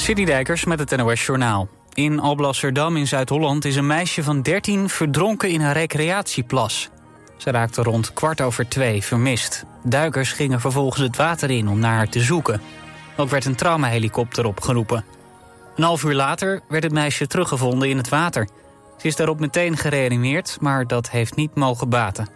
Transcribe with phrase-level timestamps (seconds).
[0.00, 1.68] Dijkers met het NOS Journaal.
[1.92, 6.88] In Alblasserdam in Zuid-Holland is een meisje van 13 verdronken in een recreatieplas.
[7.36, 9.64] Ze raakte rond kwart over twee vermist.
[9.84, 12.60] Duikers gingen vervolgens het water in om naar haar te zoeken.
[13.16, 15.04] Ook werd een traumahelikopter opgeroepen.
[15.76, 18.48] Een half uur later werd het meisje teruggevonden in het water.
[18.96, 22.28] Ze is daarop meteen gereanimeerd, maar dat heeft niet mogen baten.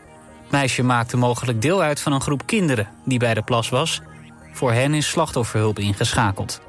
[0.43, 4.01] Het meisje maakte mogelijk deel uit van een groep kinderen die bij de plas was.
[4.53, 6.61] Voor hen is slachtofferhulp ingeschakeld.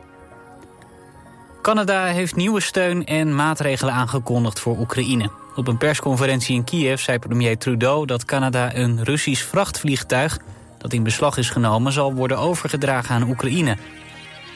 [1.65, 5.29] Canada heeft nieuwe steun en maatregelen aangekondigd voor Oekraïne.
[5.55, 10.39] Op een persconferentie in Kiev zei premier Trudeau dat Canada een Russisch vrachtvliegtuig
[10.77, 13.77] dat in beslag is genomen zal worden overgedragen aan Oekraïne.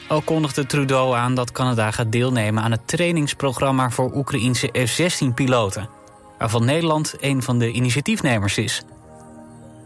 [0.08, 5.88] Ook kondigde Trudeau aan dat Canada gaat deelnemen aan het trainingsprogramma voor Oekraïnse F-16-piloten,
[6.38, 8.82] waarvan Nederland een van de initiatiefnemers is.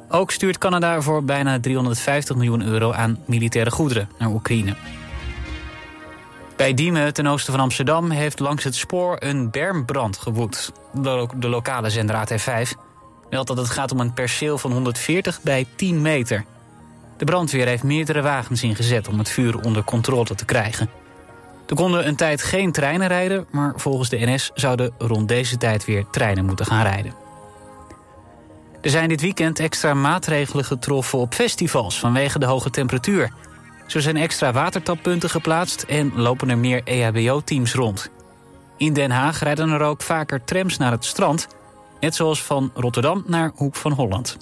[0.08, 4.76] Ook stuurt Canada voor bijna 350 miljoen euro aan militaire goederen naar Oekraïne.
[6.56, 10.72] Bij Diemen, ten oosten van Amsterdam, heeft langs het spoor een bermbrand gewoed.
[11.36, 12.70] De lokale zender AT5
[13.30, 16.44] meldt dat het gaat om een perceel van 140 bij 10 meter.
[17.16, 20.90] De brandweer heeft meerdere wagens ingezet om het vuur onder controle te krijgen.
[21.66, 25.84] Er konden een tijd geen treinen rijden, maar volgens de NS zouden rond deze tijd
[25.84, 27.14] weer treinen moeten gaan rijden.
[28.80, 33.32] Er zijn dit weekend extra maatregelen getroffen op festivals vanwege de hoge temperatuur.
[33.86, 38.10] Zo zijn extra watertappunten geplaatst en lopen er meer EHBO-teams rond.
[38.76, 41.48] In Den Haag rijden er ook vaker trams naar het strand...
[42.00, 44.36] net zoals van Rotterdam naar Hoek van Holland.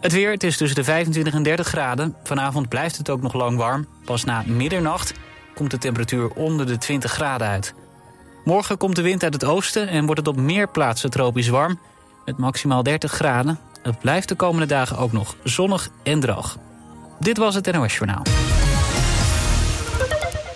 [0.00, 2.16] Het weer, het is tussen de 25 en 30 graden.
[2.24, 3.86] Vanavond blijft het ook nog lang warm.
[4.04, 5.14] Pas na middernacht
[5.54, 7.74] komt de temperatuur onder de 20 graden uit.
[8.44, 11.80] Morgen komt de wind uit het oosten en wordt het op meer plaatsen tropisch warm...
[12.24, 13.58] met maximaal 30 graden.
[13.82, 16.58] Het blijft de komende dagen ook nog zonnig en droog.
[17.20, 18.22] Dit was het NOS Journaal.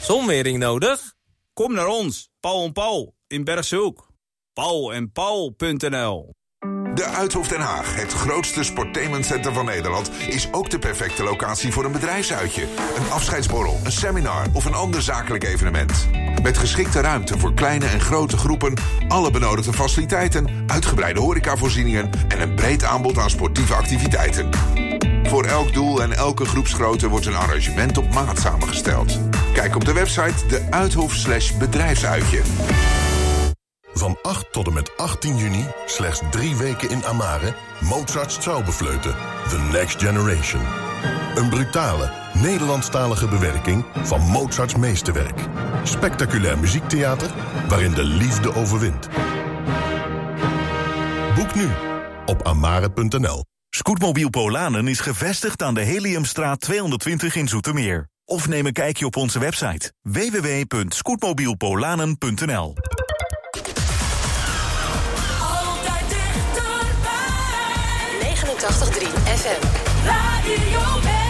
[0.00, 1.14] Zonwering nodig?
[1.52, 4.08] Kom naar ons, Paul en Paul, in Bergshoek.
[4.52, 6.34] Paul en Paul.nl
[6.94, 10.10] de Uithof Den Haag, het grootste sportainmentcenter van Nederland...
[10.28, 12.62] is ook de perfecte locatie voor een bedrijfsuitje.
[12.96, 16.08] Een afscheidsborrel, een seminar of een ander zakelijk evenement.
[16.42, 18.74] Met geschikte ruimte voor kleine en grote groepen...
[19.08, 22.10] alle benodigde faciliteiten, uitgebreide horecavoorzieningen...
[22.28, 24.48] en een breed aanbod aan sportieve activiteiten.
[25.34, 29.18] Voor elk doel en elke groepsgrootte wordt een arrangement op maat samengesteld.
[29.52, 32.42] Kijk op de website de Uithof bedrijfsuitje.
[33.94, 37.54] Van 8 tot en met 18 juni, slechts drie weken in Amare...
[37.80, 39.14] Mozart's Traubefleuten,
[39.48, 40.60] The Next Generation.
[41.34, 42.10] Een brutale,
[42.42, 45.40] Nederlandstalige bewerking van Mozarts meesterwerk.
[45.82, 47.30] Spectaculair muziektheater
[47.68, 49.08] waarin de liefde overwint.
[51.34, 51.68] Boek nu
[52.26, 53.53] op amare.nl.
[53.76, 58.08] Scootmobiel Polanen is gevestigd aan de Heliumstraat 220 in Zoetermeer.
[58.24, 62.74] Of neem een kijkje op onze website www.scootmobielpolanen.nl.
[65.40, 68.20] Altijd dichterbij.
[68.20, 68.26] 89.3
[69.24, 69.66] FM.
[70.06, 71.23] Radio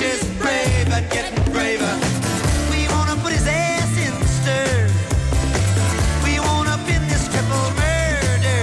[0.00, 1.94] is brave and getting braver.
[2.70, 4.90] We wanna put his ass in the stir.
[6.22, 8.62] We wanna pin this triple murder.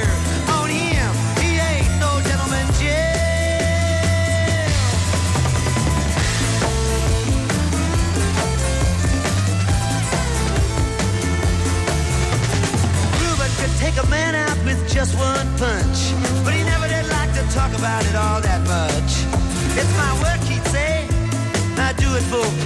[0.53, 3.17] On him, he ain't no gentleman jail.
[13.21, 16.13] Reuben could take a man out with just one punch,
[16.45, 19.25] but he never did like to talk about it all that much.
[19.75, 20.12] It's my
[22.13, 22.62] beautiful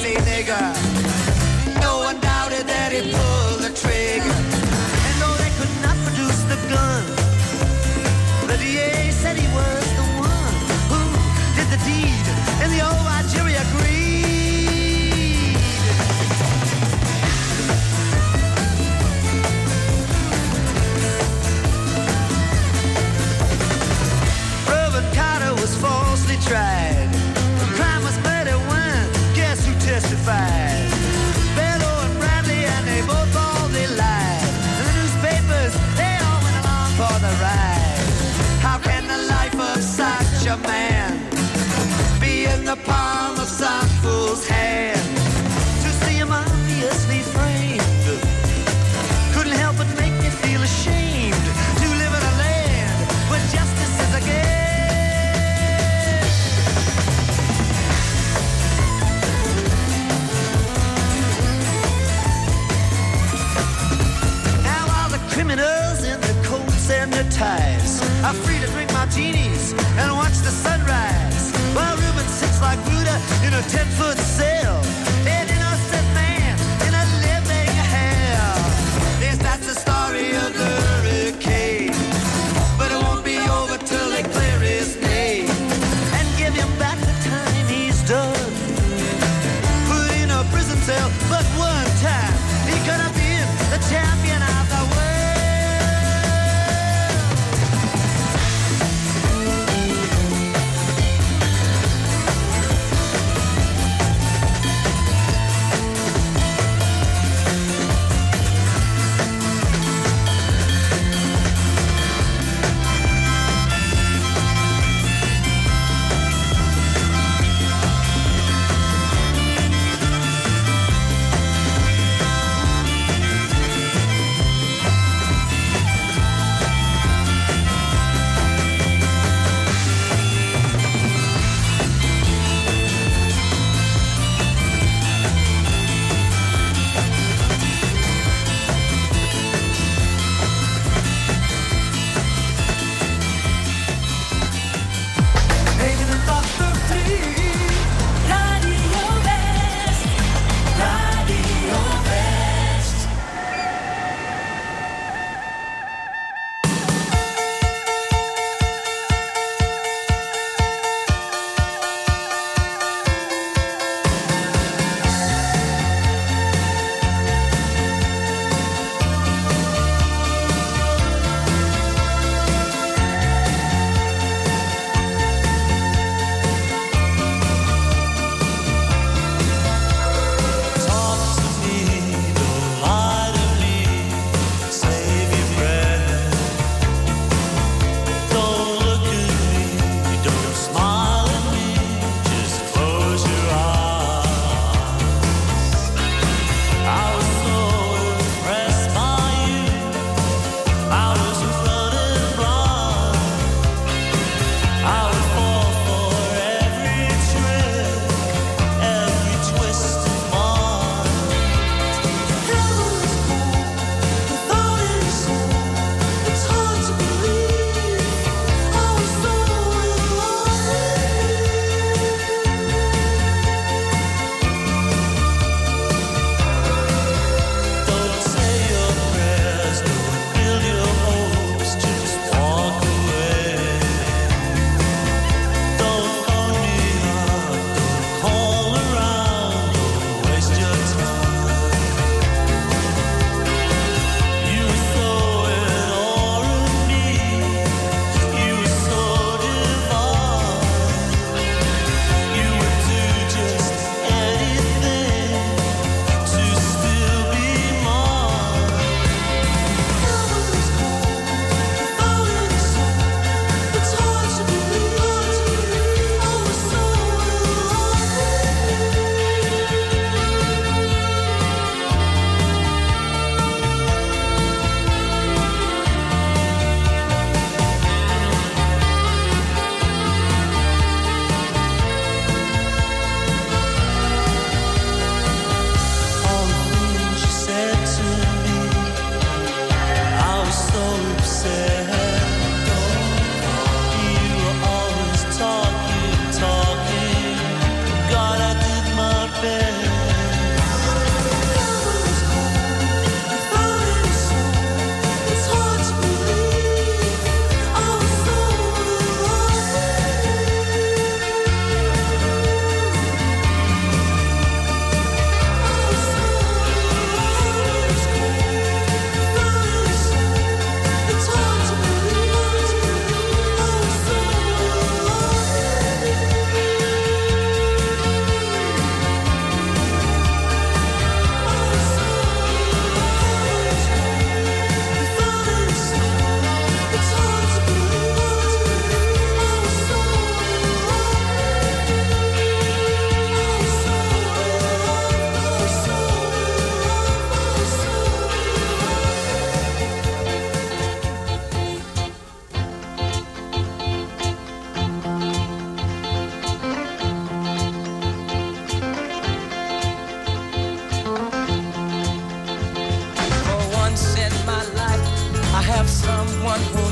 [0.00, 0.60] say nigga.
[1.80, 4.38] No one doubted that he pulled the trigger.
[5.06, 7.02] And though they could not produce the gun,
[8.46, 9.87] the DA said he was.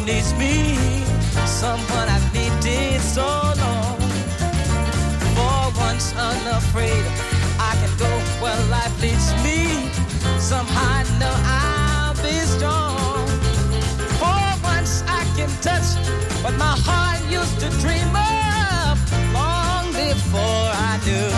[0.07, 0.77] needs me,
[1.47, 3.27] someone I've needed so
[3.63, 3.99] long.
[5.35, 7.05] For once unafraid,
[7.59, 9.91] I can go where life leads me.
[10.39, 13.27] Somehow I know I'll be strong.
[14.21, 15.89] For once I can touch
[16.43, 18.95] what my heart used to dream of
[19.35, 21.36] long before I knew.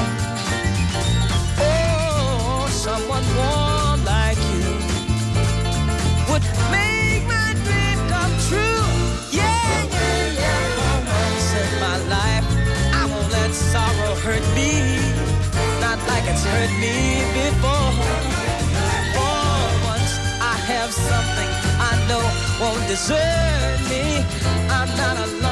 [16.59, 17.93] hurt me before.
[19.15, 19.49] For
[19.93, 20.13] once
[20.53, 21.51] I have something
[21.91, 22.25] I know
[22.61, 24.25] won't desert me.
[24.69, 25.48] I'm not alone.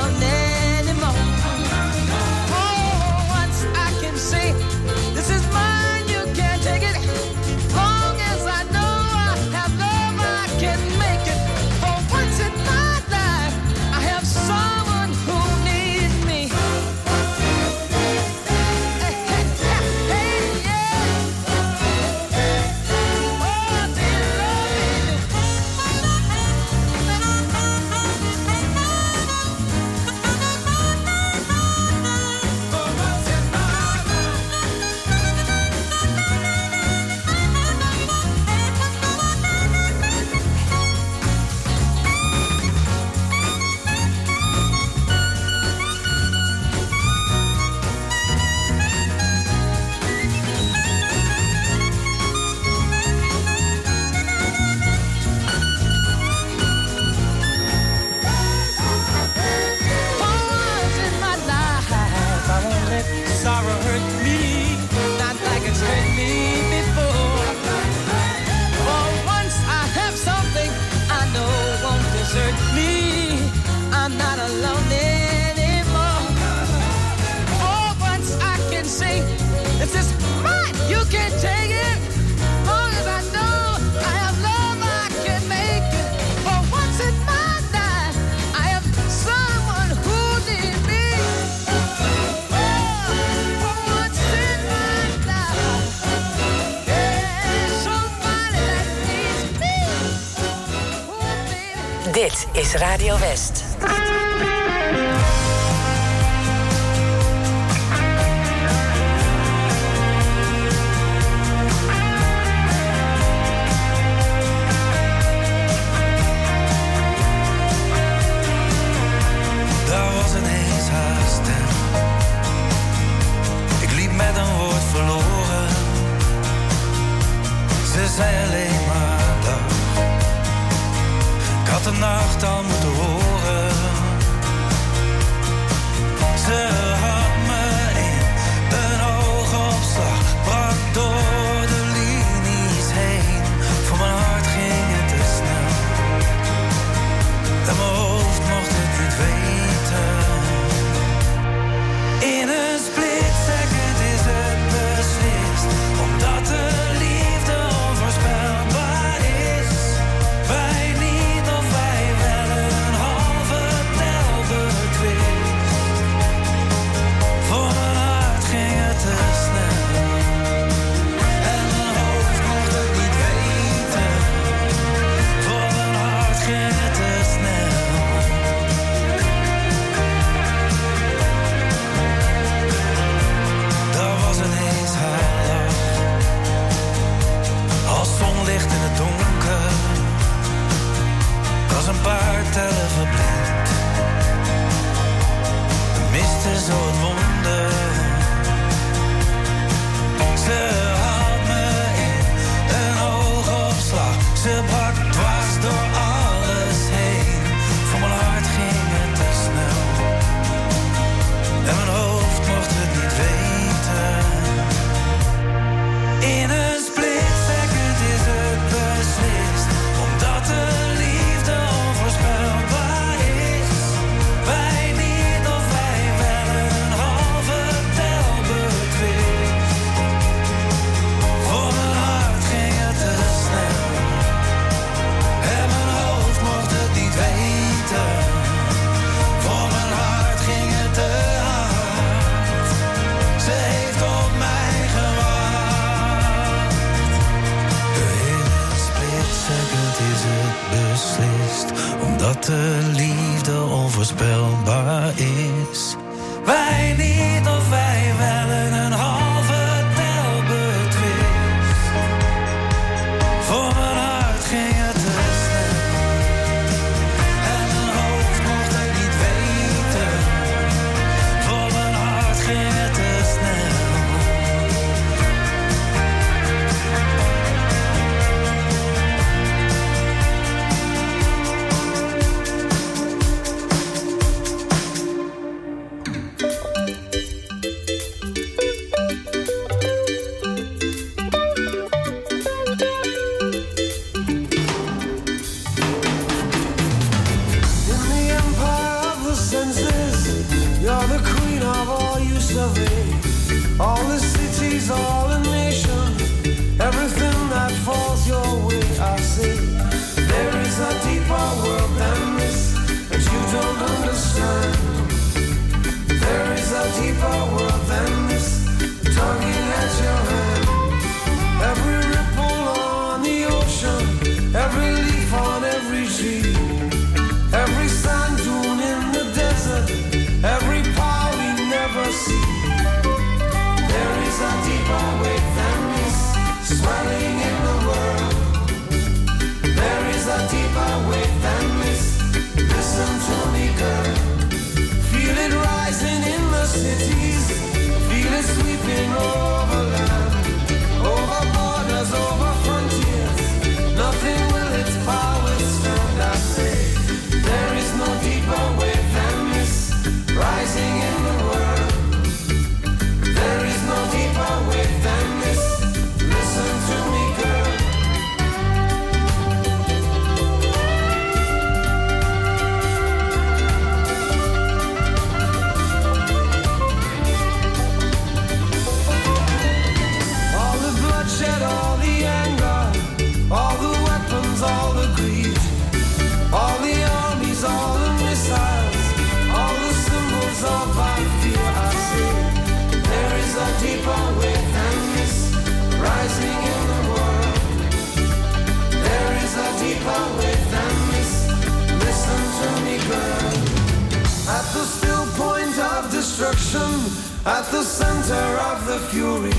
[408.99, 409.53] the fury.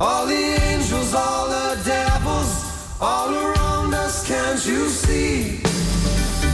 [0.00, 2.50] All the angels, all the devils,
[3.00, 5.60] all around us, can't you see?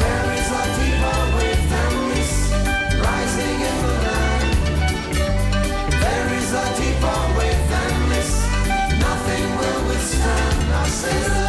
[0.03, 2.33] There is a deeper with families
[3.07, 4.53] rising in the land.
[6.05, 8.33] There is a deeper with families,
[9.07, 10.73] nothing will withstand.
[10.81, 10.93] us.
[11.01, 11.46] say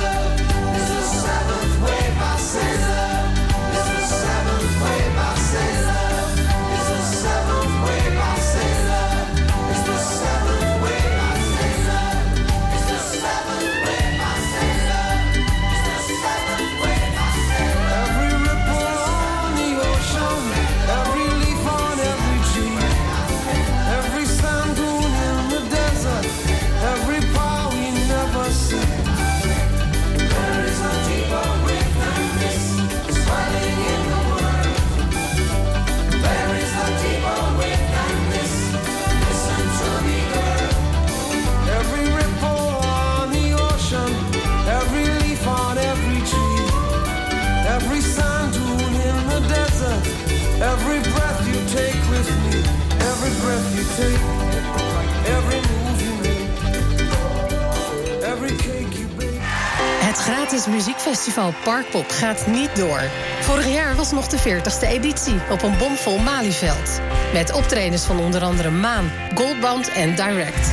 [60.00, 63.02] Het gratis muziekfestival Parkpop gaat niet door.
[63.42, 67.02] Vorig jaar was nog de 40ste editie op een bomvol Malieveld.
[67.34, 70.70] Met optredens van onder andere Maan, Goldband en Direct.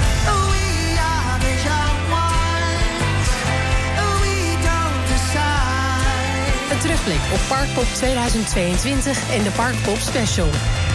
[6.71, 10.49] Een terugblik op Parkpop 2022 en de Parkpop Special.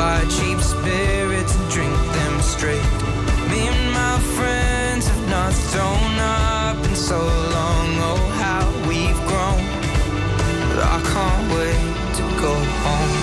[0.00, 2.90] buy cheap spirits and drink them straight.
[3.50, 7.18] Me and my friends have not thrown up in so
[7.56, 7.88] long.
[8.08, 9.62] Oh, how we've grown.
[10.68, 11.82] But I can't wait
[12.18, 13.19] to go home.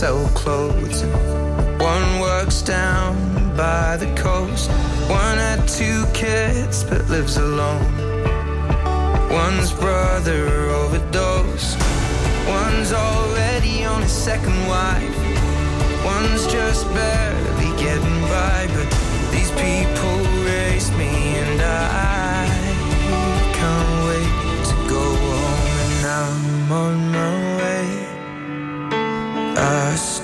[0.00, 1.04] sell clothes.
[1.78, 3.14] One works down
[3.54, 4.70] by the coast.
[5.10, 7.92] One had two kids but lives alone.
[9.28, 10.46] One's brother
[10.80, 11.78] overdosed.
[12.48, 15.18] One's already on his second wife.
[16.02, 18.88] One's just barely getting by, but
[19.30, 20.16] these people
[20.48, 21.12] raised me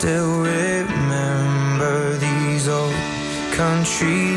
[0.07, 2.95] still remember these old
[3.51, 4.36] country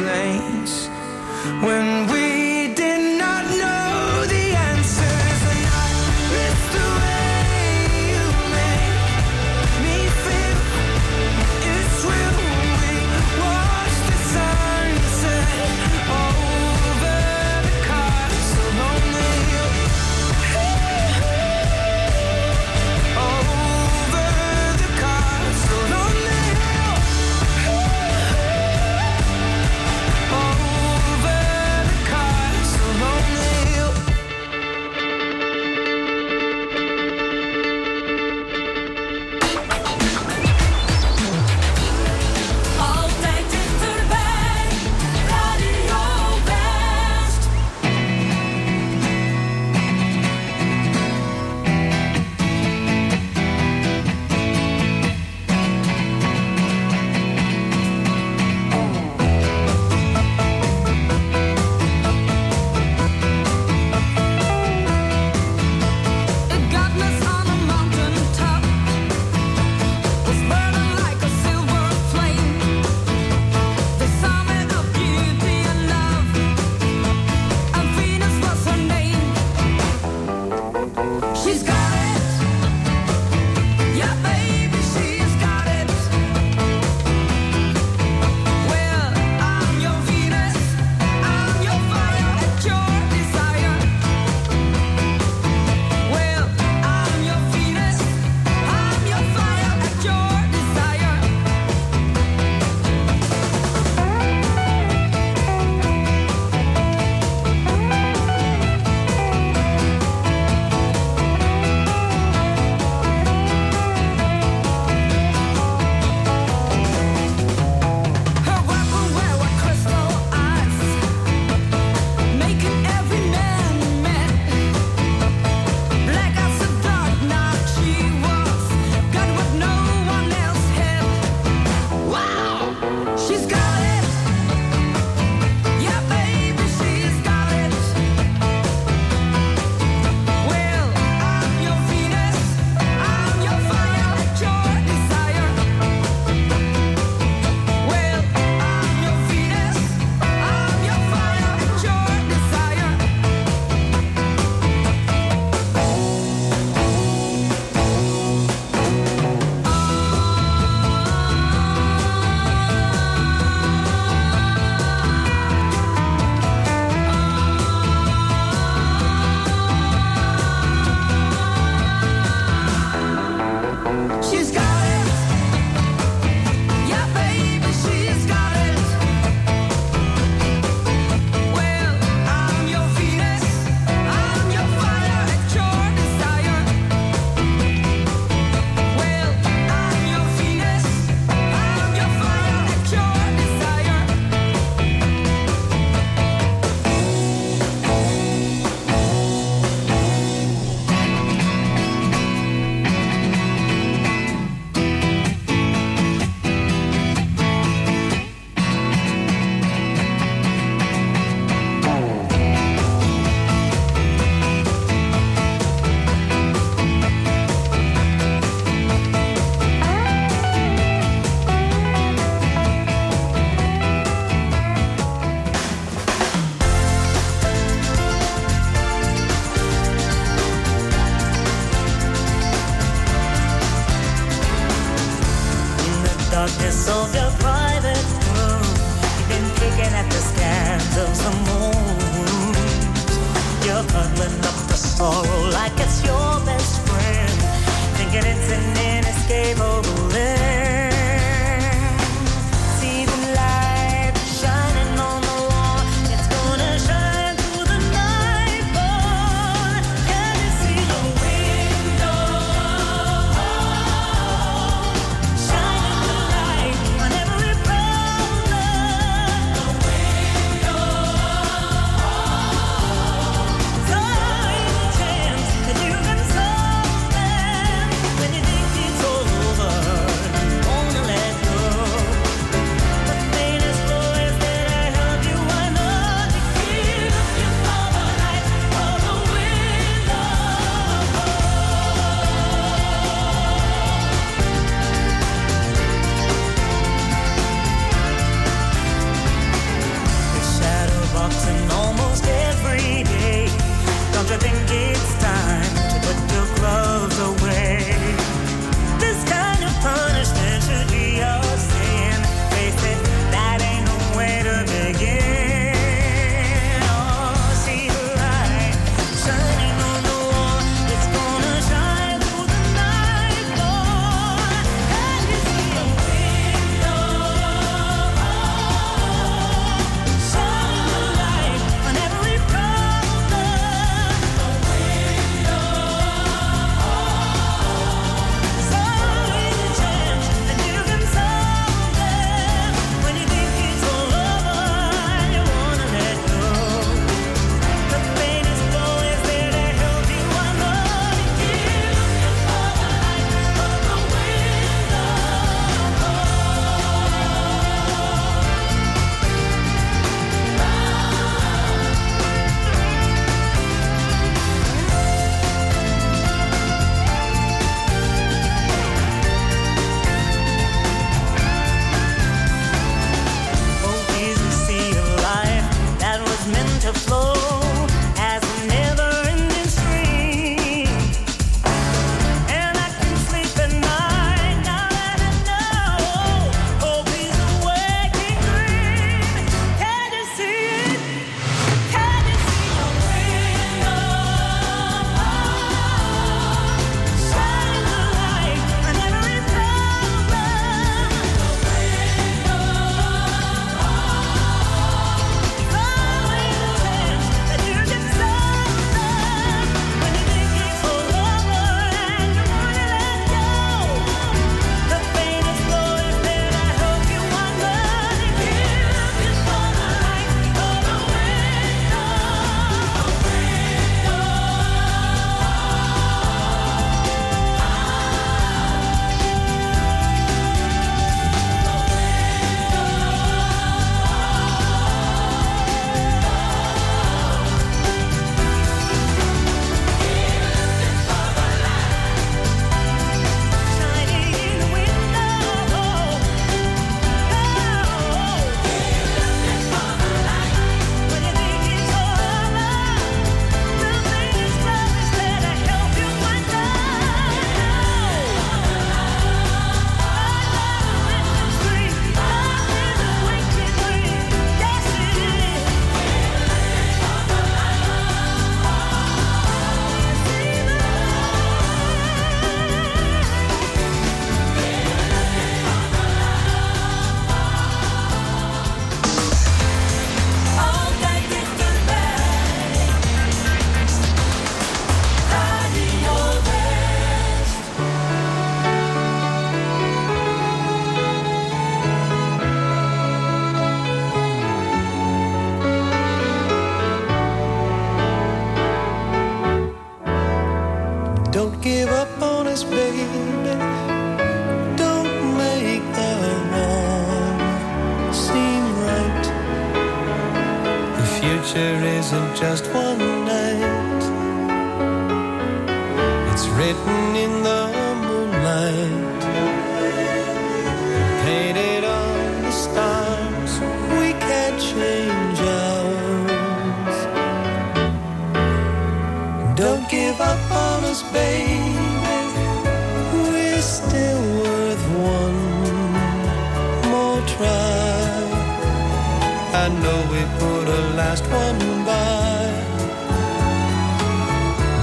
[539.51, 542.53] I know we put a last one by.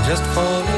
[0.08, 0.75] Just for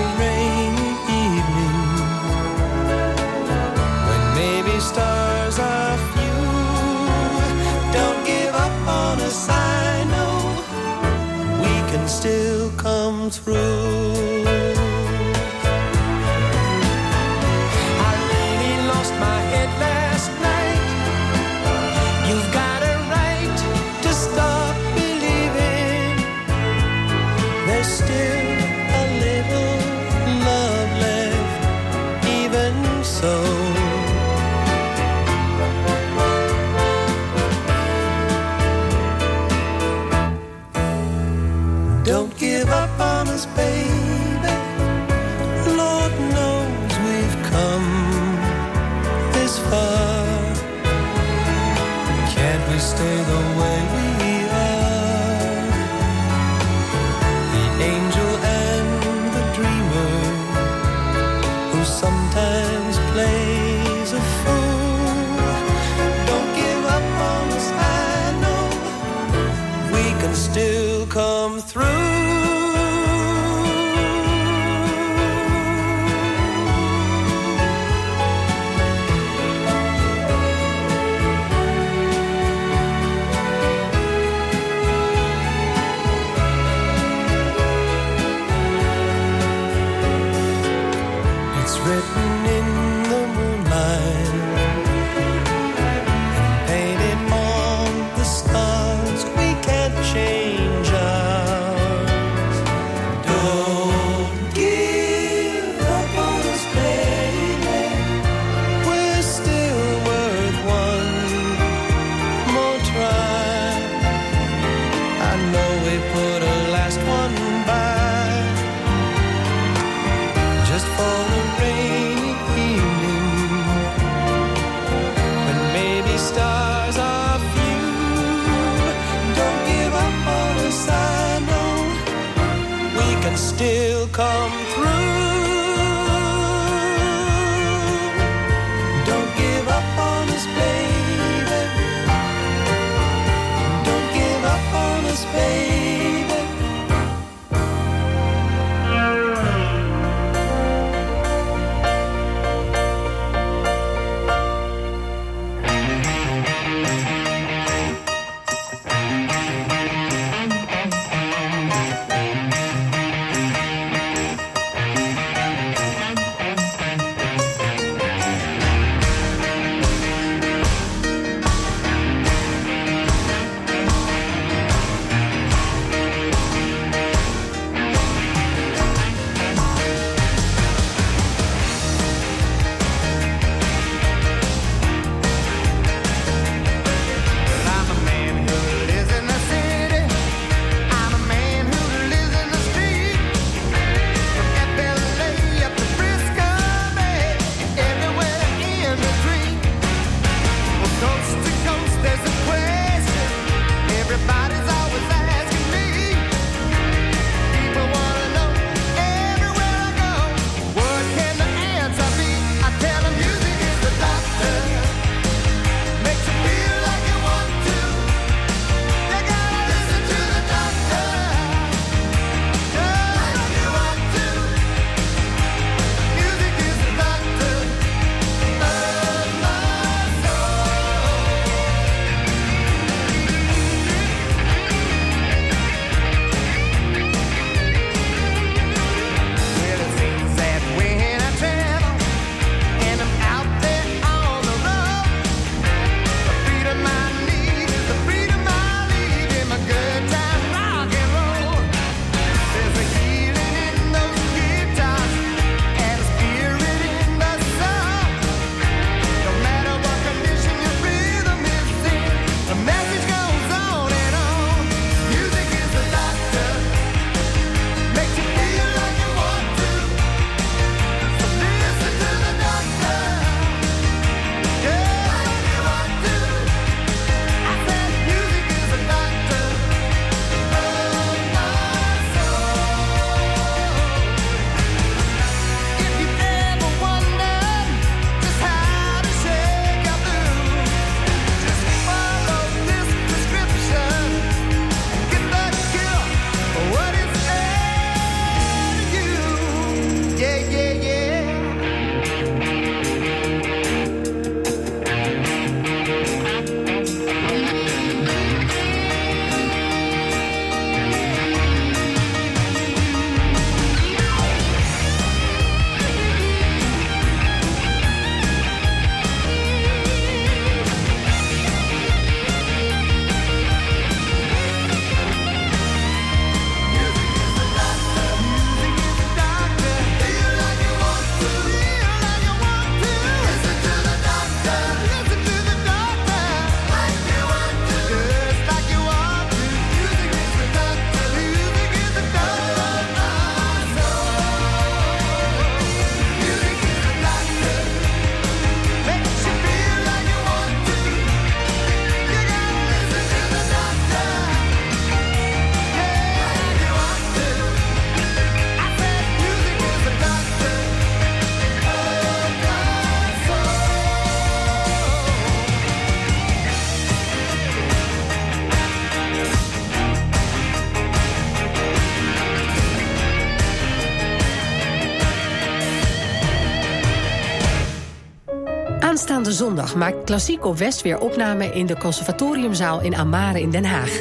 [379.38, 384.00] zondag maakt Klassiek op West weer opname in de Conservatoriumzaal in Amare in Den Haag.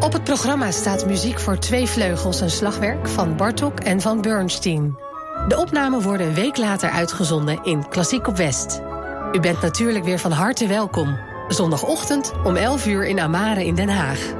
[0.00, 4.98] Op het programma staat muziek voor twee vleugels en slagwerk van Bartok en van Bernstein.
[5.48, 8.80] De opnamen worden een week later uitgezonden in Klassiek op West.
[9.32, 11.18] U bent natuurlijk weer van harte welkom.
[11.48, 14.34] Zondagochtend om 11 uur in Amare in Den Haag.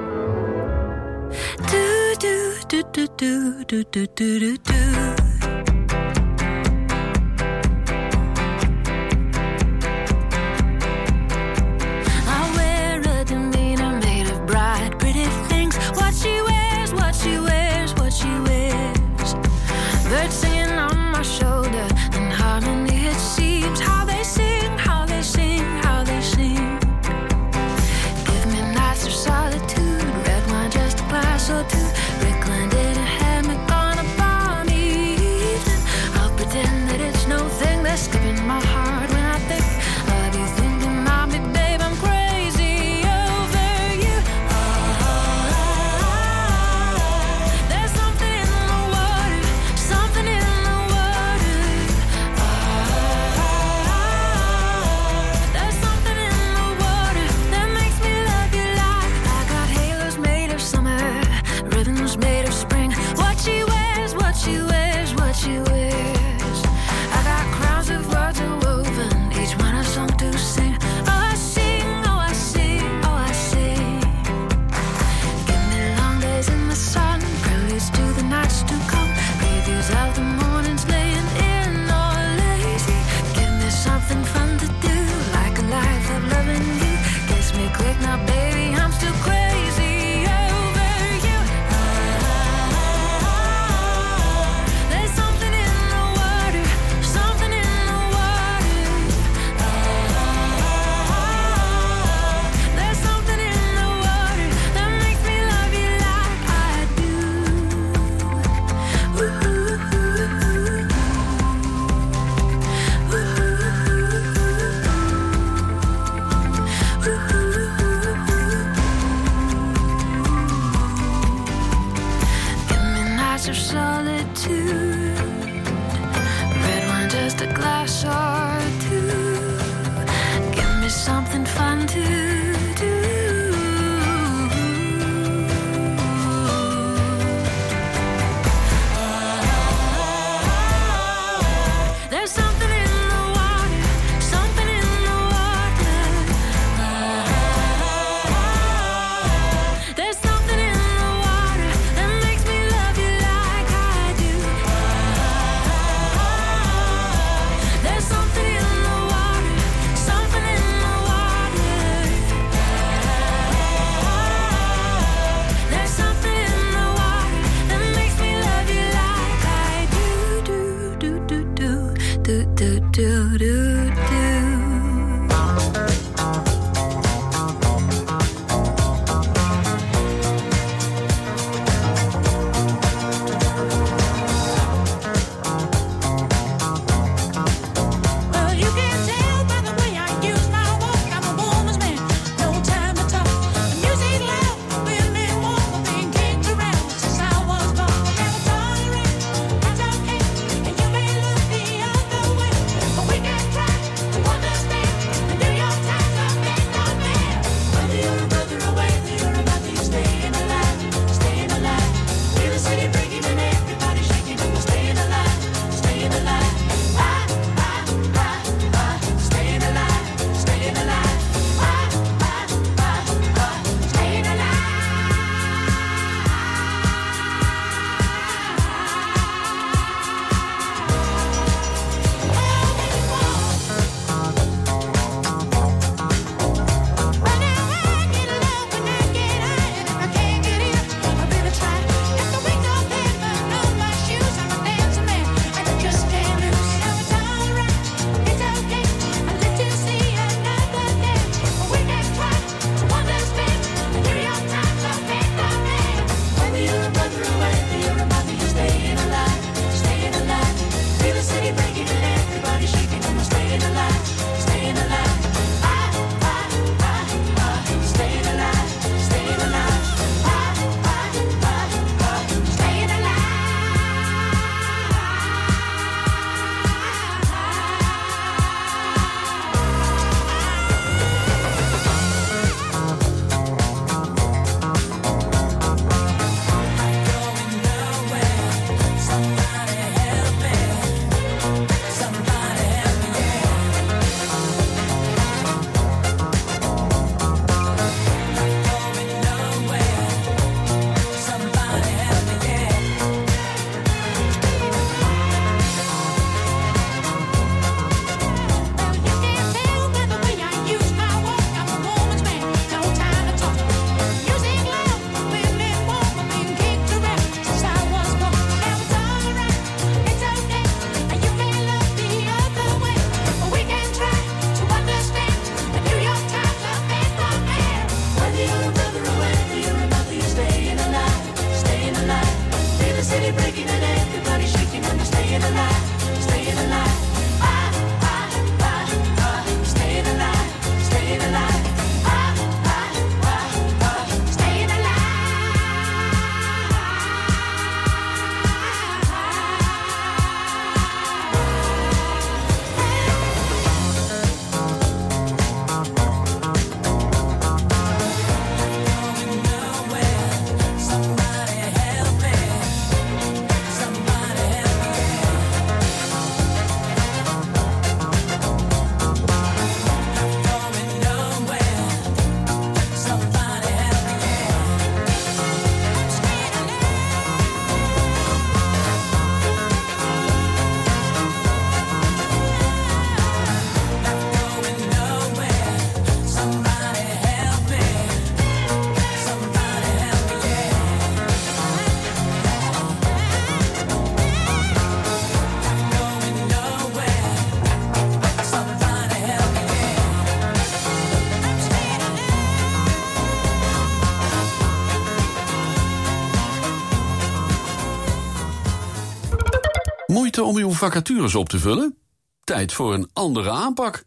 [410.74, 411.98] Vacatures op te vullen?
[412.44, 414.04] Tijd voor een andere aanpak.